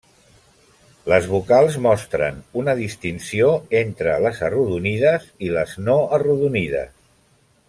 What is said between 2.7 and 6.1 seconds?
distinció entre les arrodonides i les no